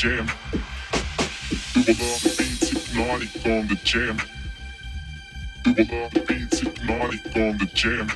jam. 0.00 0.26
Do 1.74 1.80
a 1.86 1.92
lot 1.92 2.24
of 2.24 2.38
beats 2.38 2.70
hypnotic 2.70 3.44
on 3.44 3.66
the 3.68 3.78
jam. 3.84 4.16
Do 5.62 5.74
a 5.76 5.84
lot 5.92 6.16
of 6.16 6.26
beats 6.26 6.60
hypnotic 6.60 7.36
on 7.36 7.58
the 7.58 7.66
jam. 7.74 8.10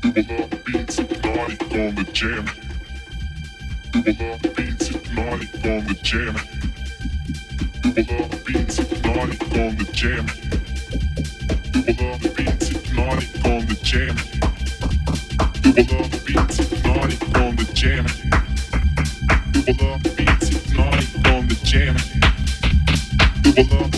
Do 0.00 0.08
a 0.08 0.22
lot 0.22 0.50
of 0.50 0.64
beats 0.64 0.96
hypnotic 0.96 1.62
on 1.70 1.94
the 1.96 2.04
jam. 2.14 2.46
Do 3.92 3.98
a 4.06 4.12
lot 4.24 4.42
of 4.42 4.56
beats 4.56 4.86
hypnotic 4.88 5.54
on 5.66 5.84
the 5.84 5.94
jam. 6.02 6.34
Do 7.82 7.88
a 7.94 8.02
lot 8.10 8.32
of 8.32 8.44
beats 8.46 8.76
hypnotic 8.78 9.42
on 9.52 9.76
the 9.76 9.84
jam. 9.92 10.26
Do 11.72 11.78
a 11.86 11.92
lot 12.00 12.24
of 12.24 12.34
beats 12.36 12.68
hypnotic 12.68 13.44
on 13.44 13.66
the 13.66 13.74
jam. 13.82 14.16
Do 15.60 15.68
a 15.76 15.84
lot 15.92 16.14
of 16.14 16.24
beats 16.24 16.56
hypnotic 16.56 17.20
on 17.36 17.56
the 17.56 17.64
jam. 17.74 18.06
Do 19.52 19.60
a 19.68 19.74
lot 19.84 20.07
Bumble. 23.64 23.97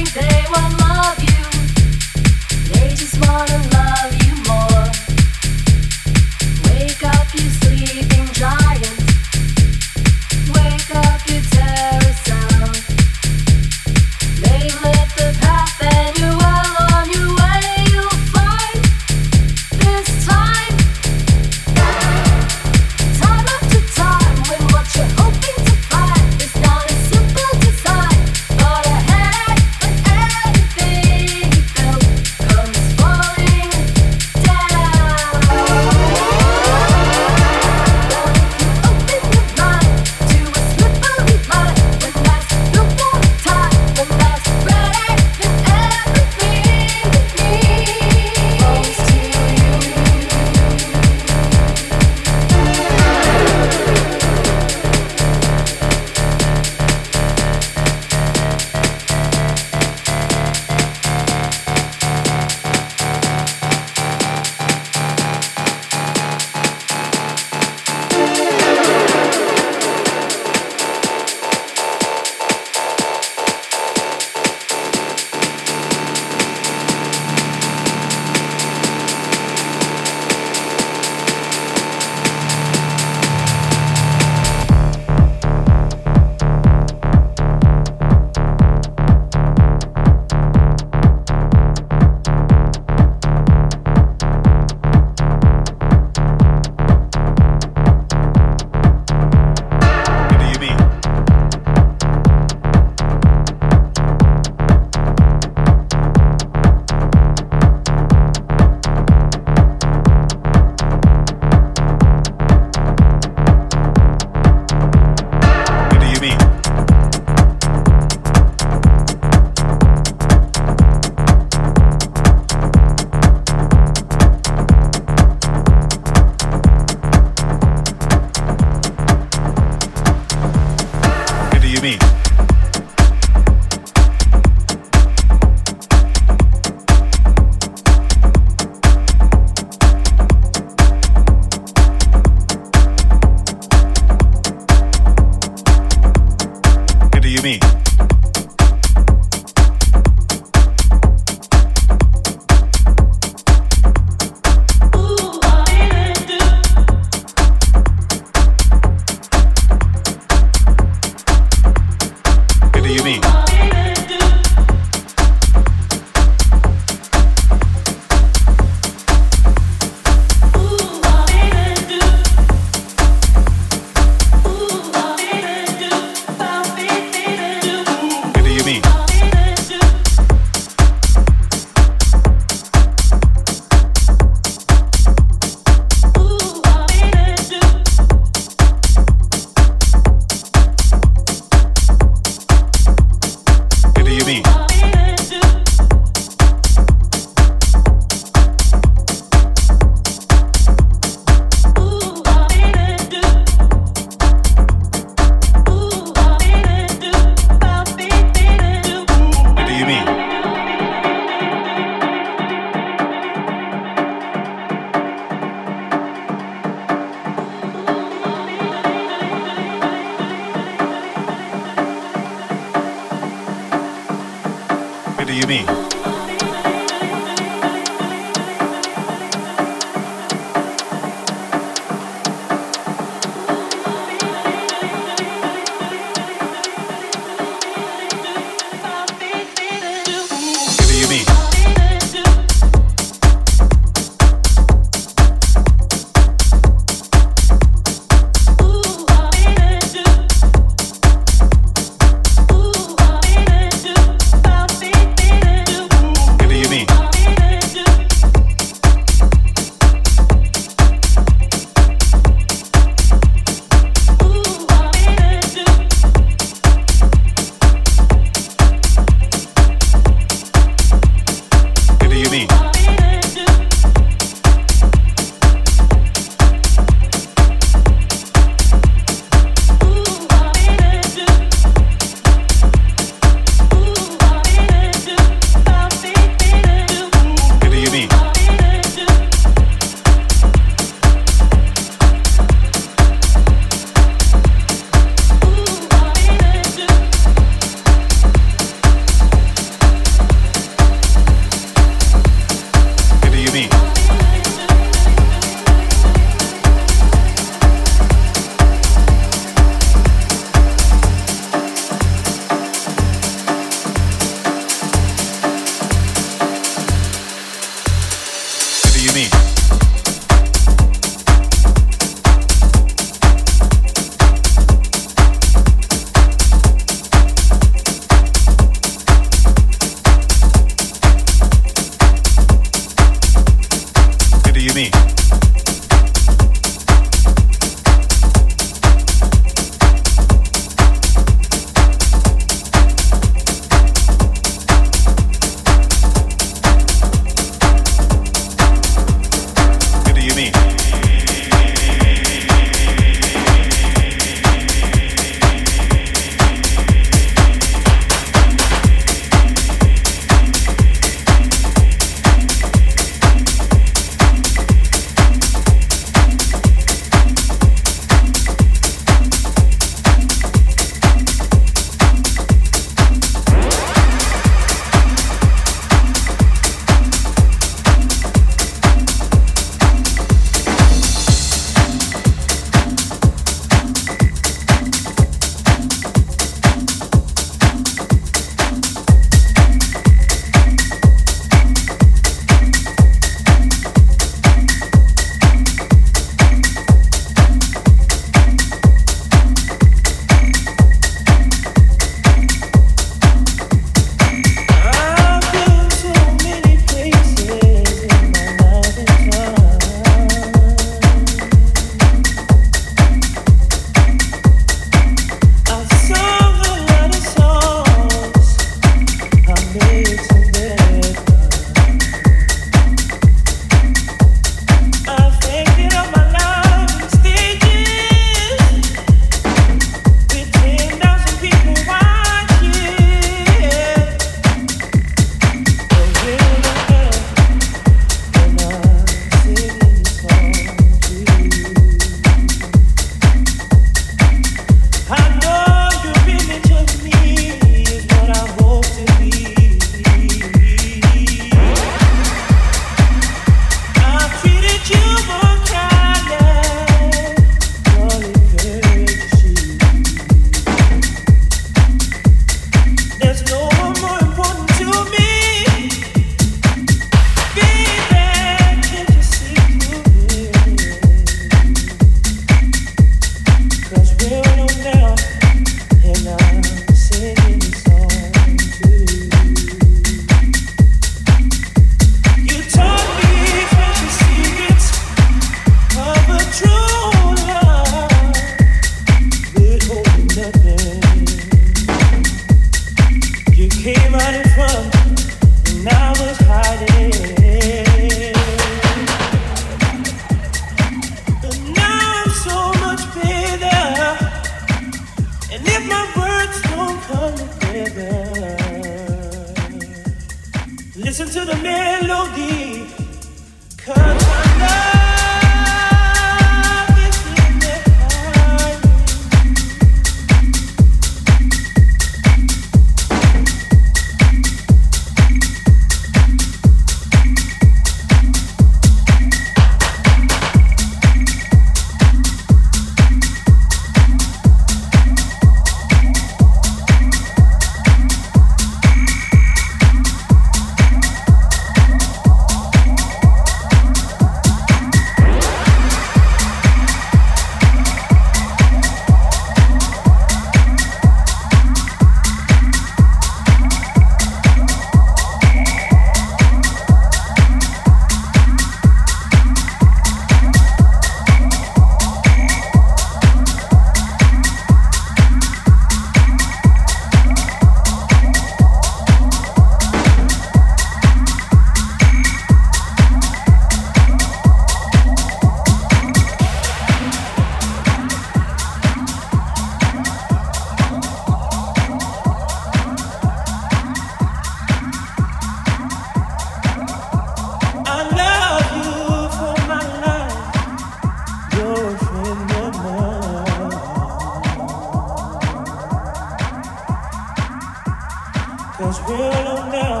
Cause 598.78 599.00
we're 599.06 599.16
alone 599.16 599.70
now, 599.70 600.00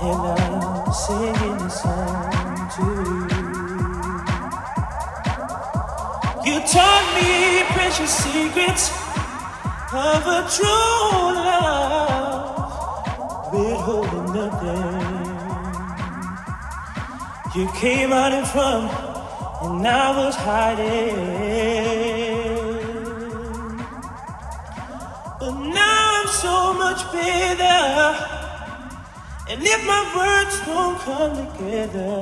and 0.00 0.20
I'm 0.40 0.92
singing 0.92 1.58
this 1.58 1.82
song 1.82 2.70
to 2.76 2.84
you. 2.84 3.26
You 6.46 6.56
taught 6.60 7.06
me 7.16 7.32
precious 7.74 8.12
secrets 8.22 8.84
of 9.92 10.26
a 10.26 10.40
true 10.54 11.34
love, 11.50 12.70
withholding 13.52 14.28
nothing. 14.32 15.22
You 17.54 17.66
came 17.72 18.12
out 18.12 18.32
in 18.32 18.44
front, 18.44 18.90
and 19.64 19.86
I 19.86 20.16
was 20.16 20.34
hiding. 20.36 21.71
much 26.92 27.10
bigger. 27.12 28.04
And 29.48 29.62
if 29.62 29.86
my 29.86 30.02
words 30.16 30.54
don't 30.66 30.98
come 30.98 31.34
together, 31.56 32.12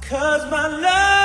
cause 0.00 0.50
my 0.50 0.68
love. 0.68 1.23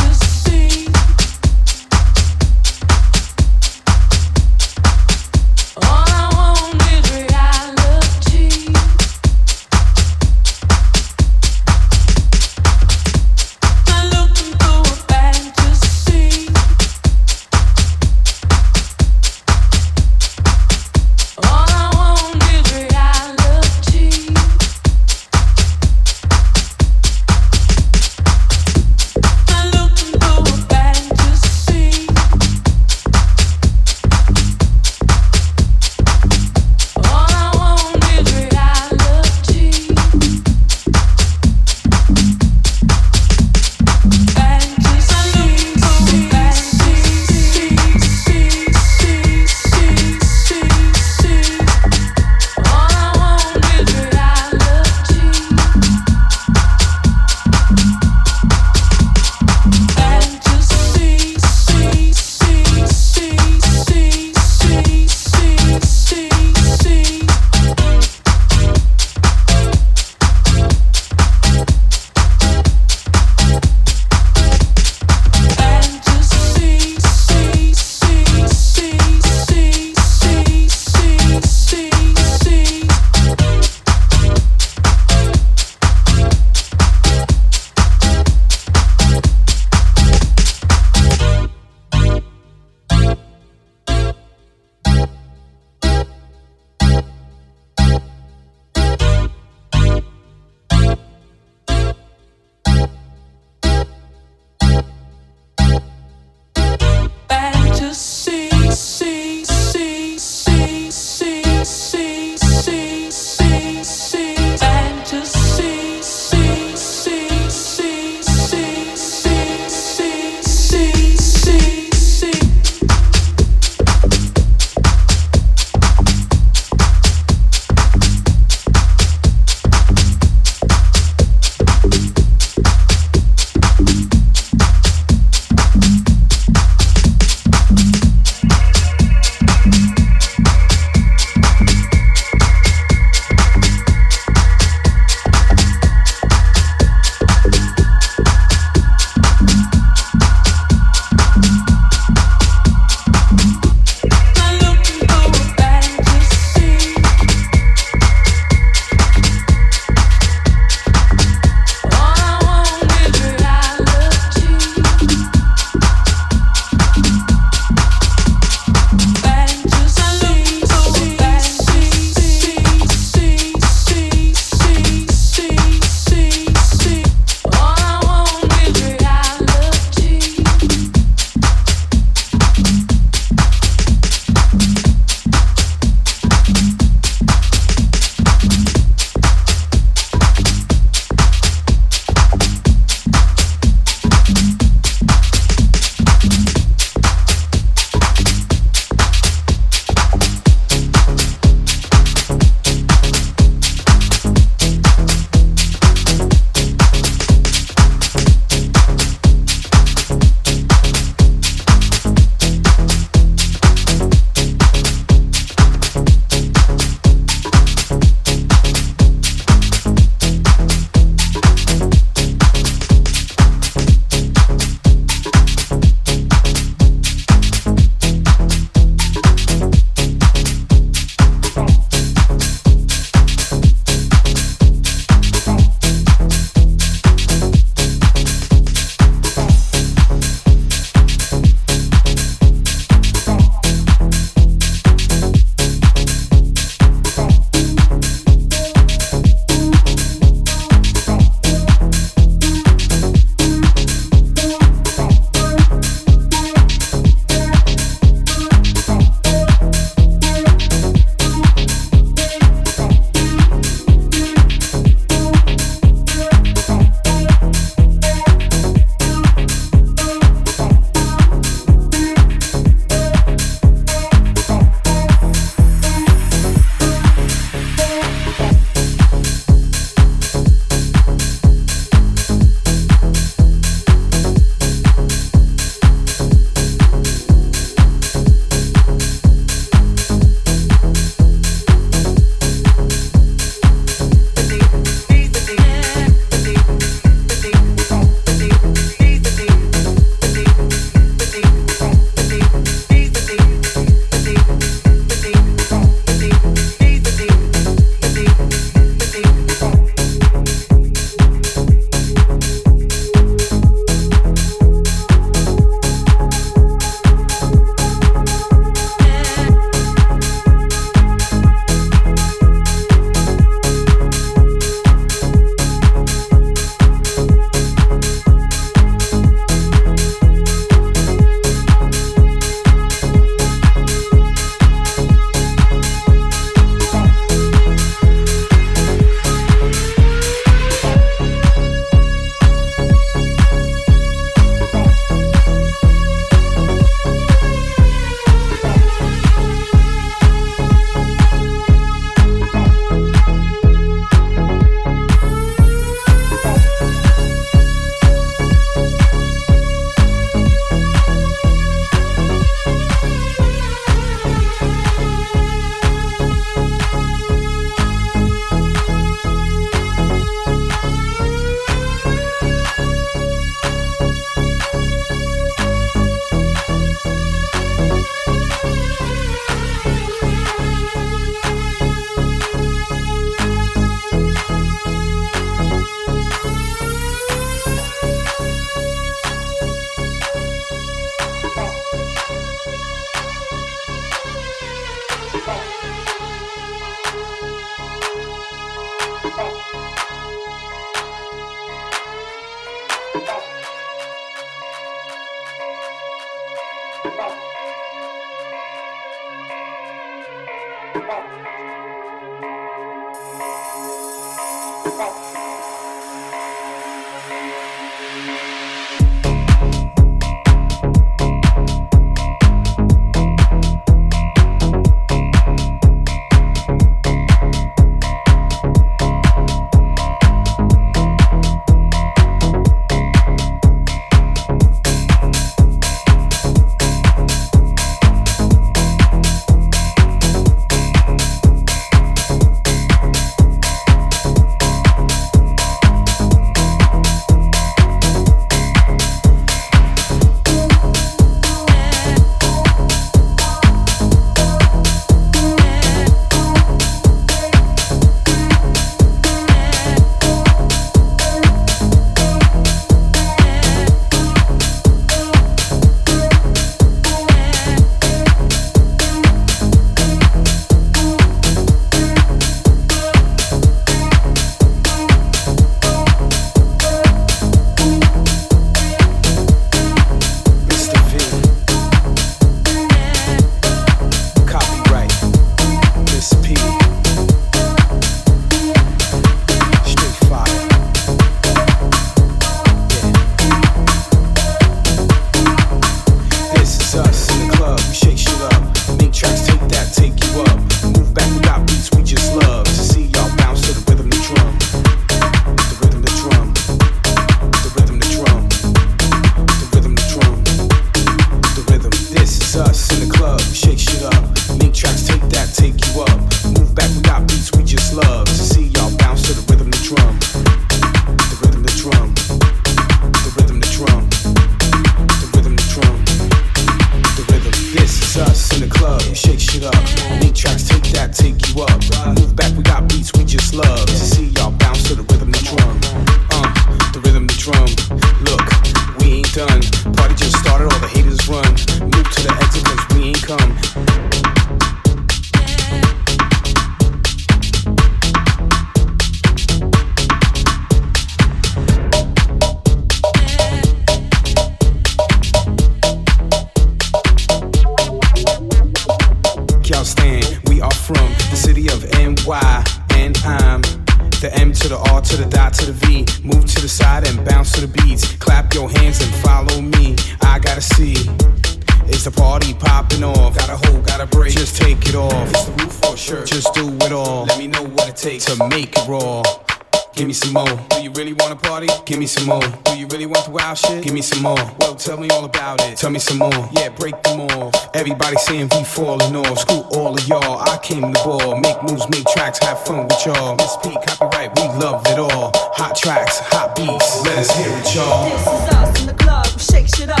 all 585.21 585.25
about 585.25 585.61
it. 585.61 585.77
Tell 585.77 585.89
me 585.89 585.99
some 585.99 586.17
more. 586.17 586.49
Yeah, 586.51 586.69
break 586.69 587.01
them 587.03 587.21
all. 587.21 587.51
Everybody 587.73 588.15
saying 588.17 588.49
we 588.51 588.63
falling 588.63 589.15
off. 589.15 589.39
Screw 589.39 589.61
all 589.77 589.93
of 589.93 590.07
y'all. 590.07 590.39
I 590.39 590.57
came 590.57 590.81
to 590.81 591.03
ball. 591.03 591.39
Make 591.39 591.61
moves, 591.63 591.87
make 591.89 592.05
tracks, 592.07 592.39
have 592.39 592.63
fun 592.65 592.87
with 592.87 593.05
y'all. 593.05 593.35
Miss 593.35 593.55
P, 593.63 593.71
copyright, 593.85 594.35
we 594.35 594.43
love 594.59 594.85
it 594.87 594.99
all. 594.99 595.31
Hot 595.35 595.75
tracks, 595.75 596.19
hot 596.19 596.55
beats. 596.55 597.05
Let 597.05 597.17
us 597.19 597.31
hear 597.37 597.49
it, 597.49 597.75
y'all. 597.75 598.09
This 598.09 598.21
is 598.21 598.53
us 598.55 598.81
in 598.81 598.87
the 598.87 598.93
club. 598.93 599.27
Shake 599.39 599.67
shit 599.67 599.89
up. 599.89 600.00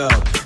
up. 0.00 0.39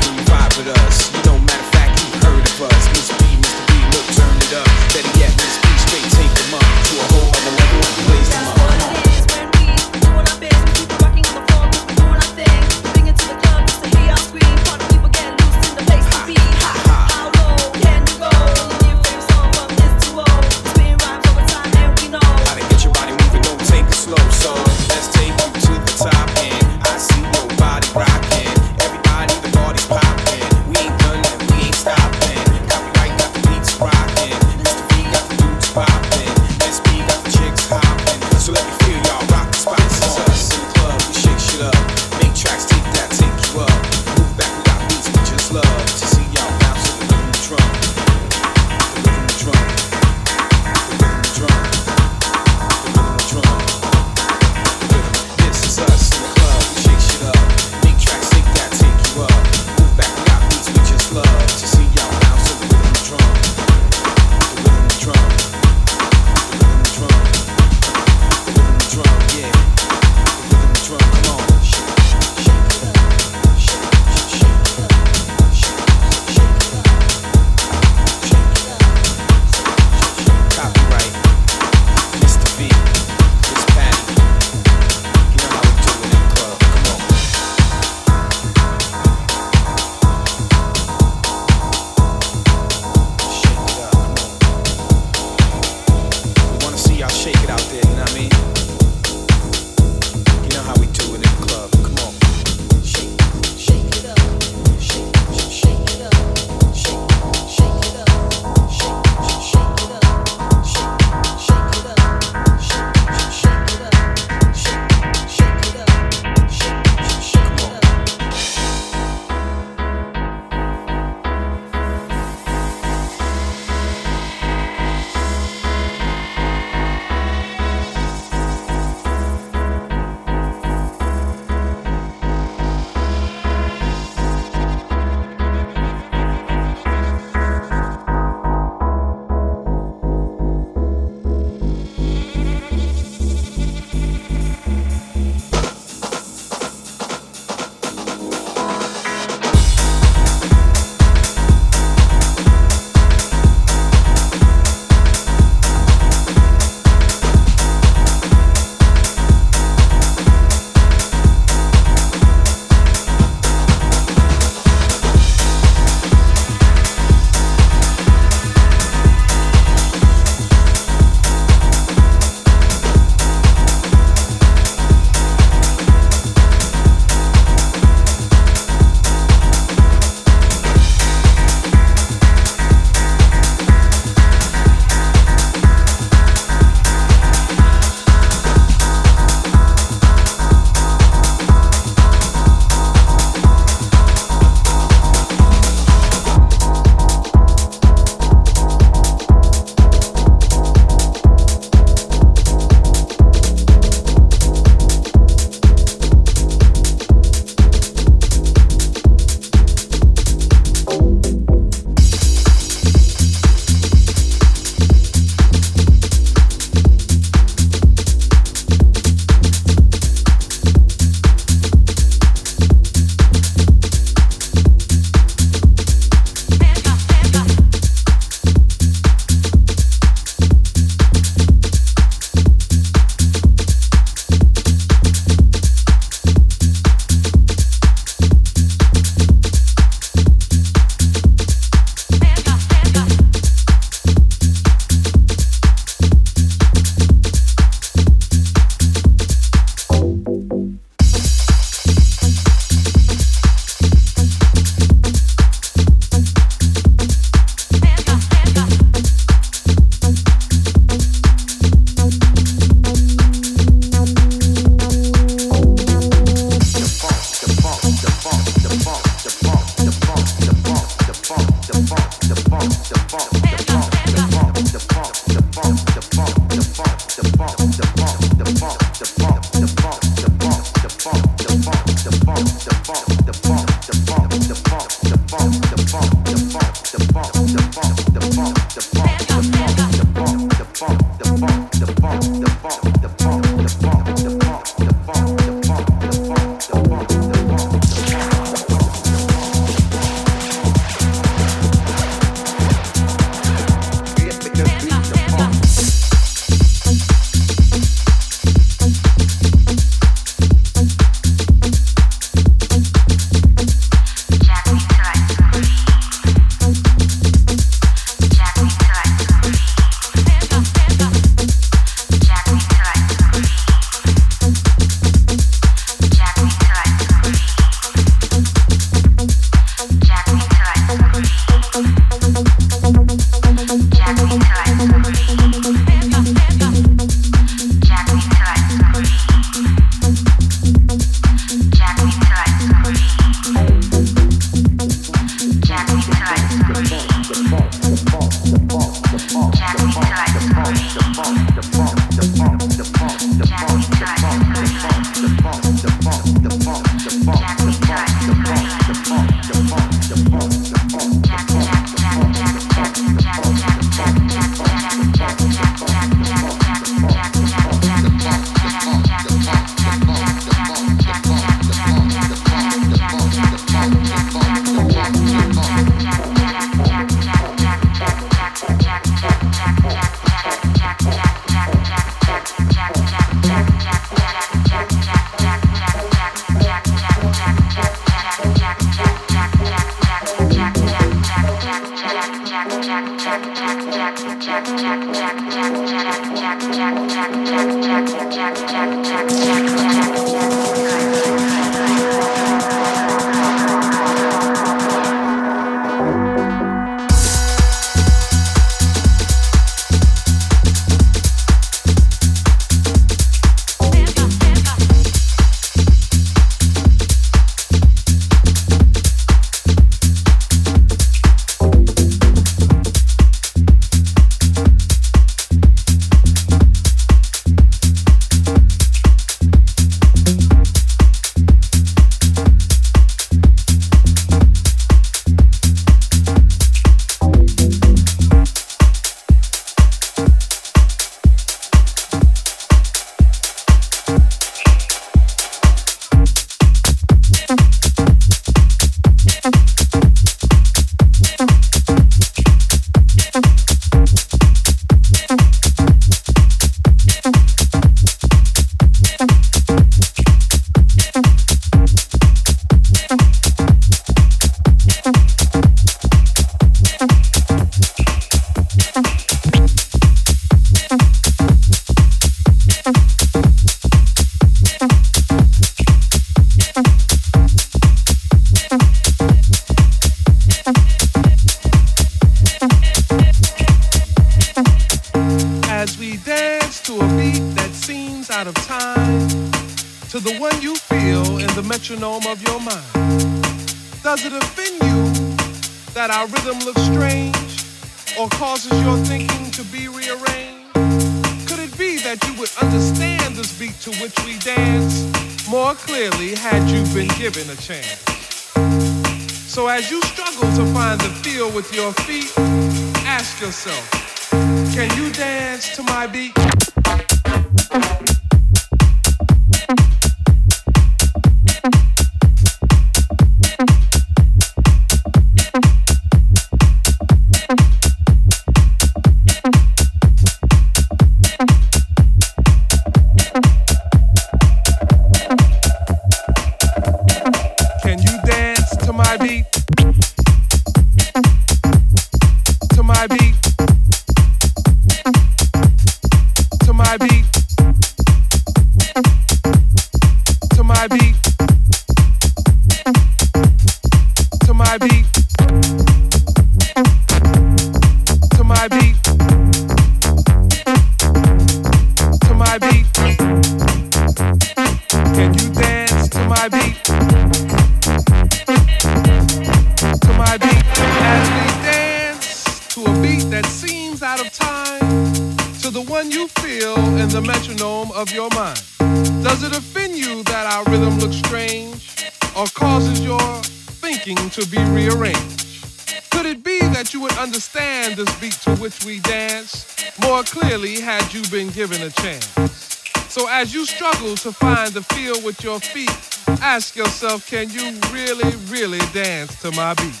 Ask 596.40 596.76
yourself, 596.76 597.28
can 597.28 597.50
you 597.50 597.78
really, 597.92 598.34
really 598.48 598.78
dance 598.92 599.40
to 599.42 599.50
my 599.52 599.74
beat? 599.74 600.00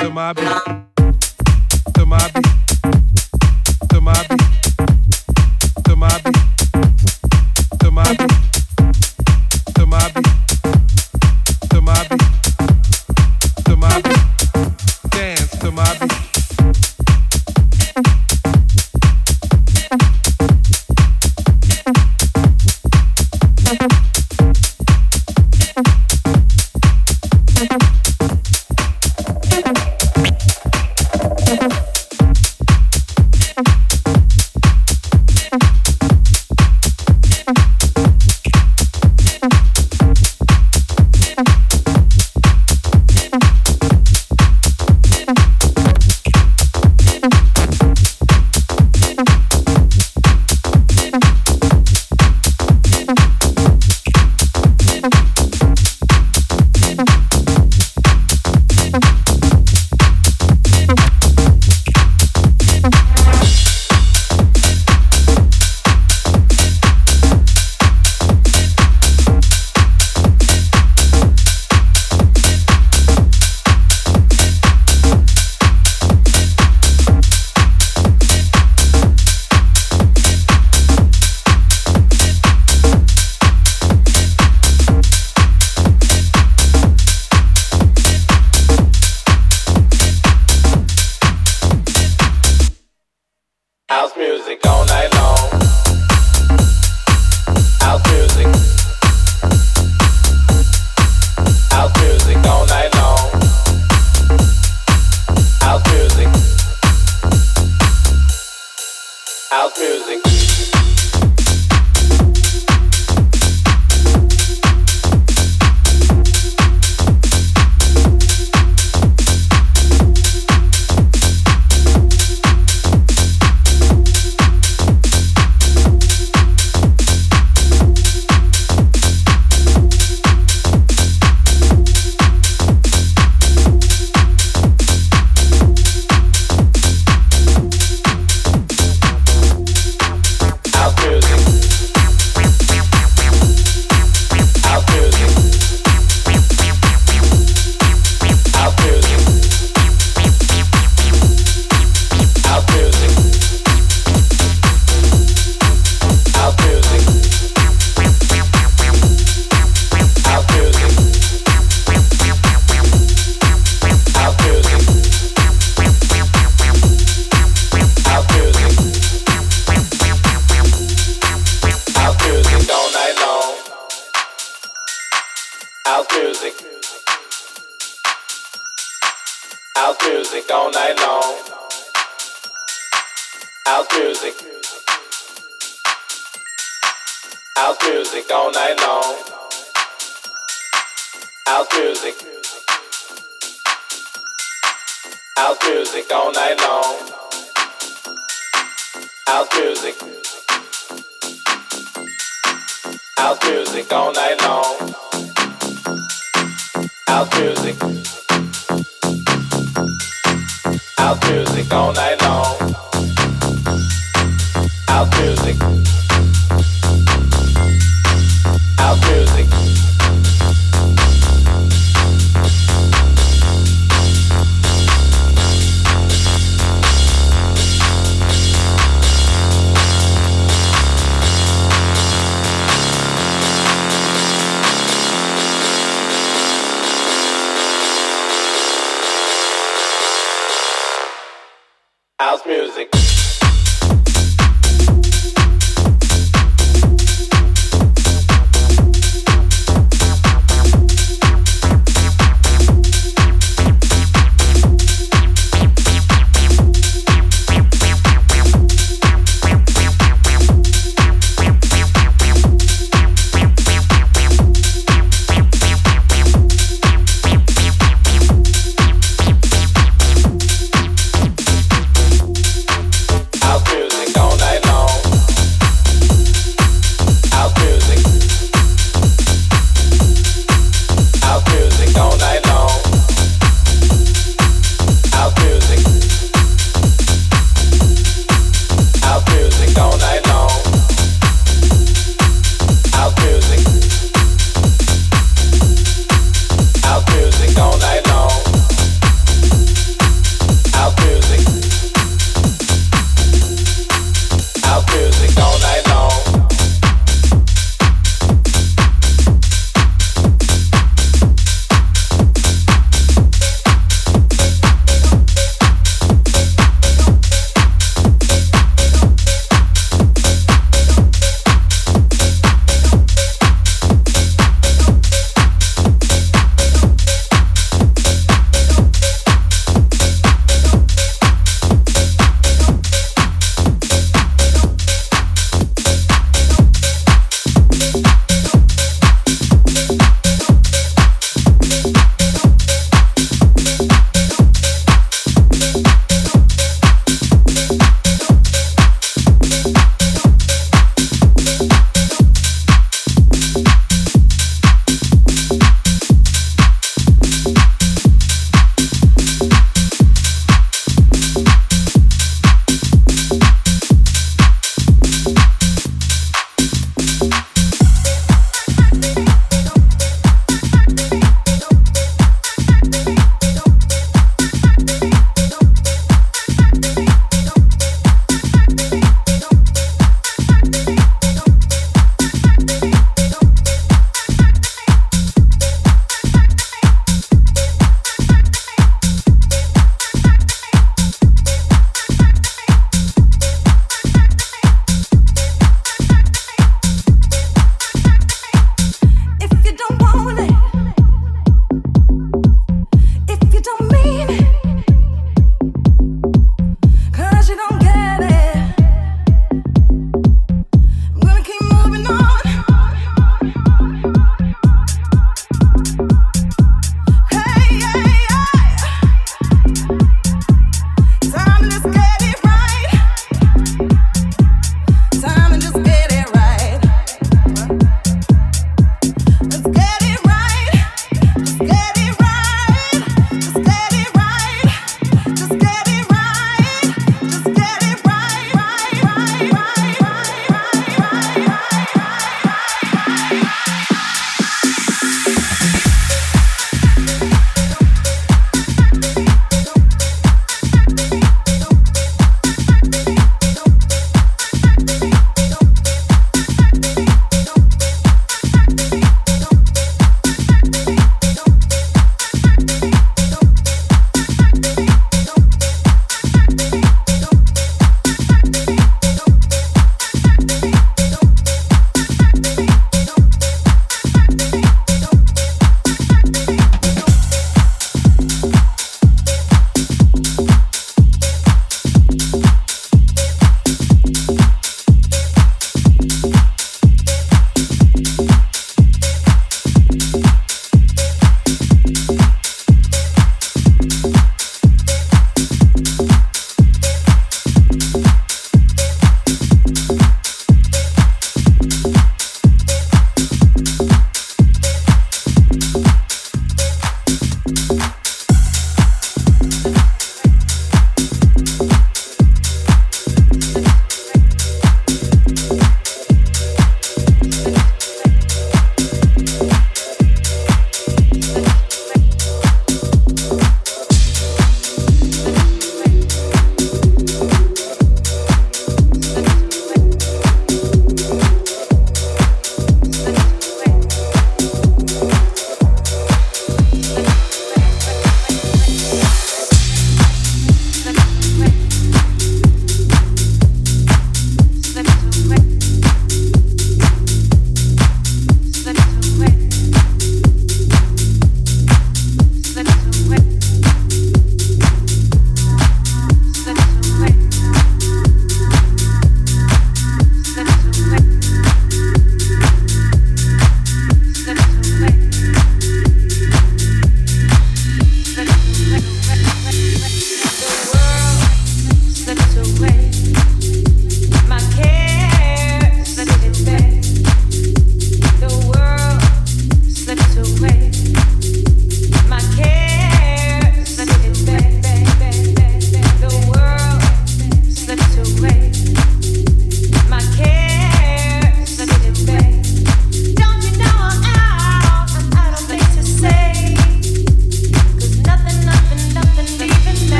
To 0.00 0.10
my 0.10 0.32
beat. 0.32 1.94
To 1.94 2.04
my 2.04 2.30
beat. 2.34 2.63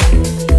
They 0.00 0.49